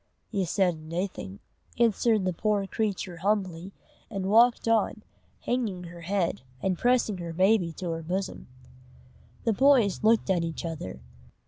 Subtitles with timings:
[0.31, 1.41] "Ye said naething,"
[1.77, 3.71] answered the poor creature, humbly,
[4.09, 5.03] and walked on,
[5.41, 8.47] hanging her head, and pressing her baby to her bosom.
[9.43, 11.01] The boys looked at each other.